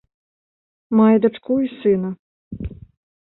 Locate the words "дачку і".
1.25-1.69